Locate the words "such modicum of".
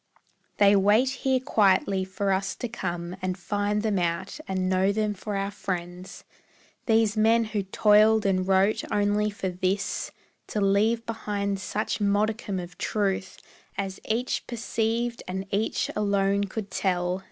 11.59-12.79